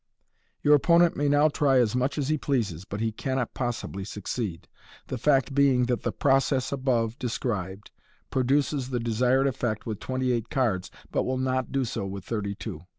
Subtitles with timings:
[0.63, 4.67] Your opponent may now try as much as he pleases, but he cannot possibly succeed,
[5.09, 7.91] the fact being that the procesa above described
[8.31, 12.25] pro duces the desired effect with twenty eight cards, but will not do so with
[12.25, 12.81] thirty two.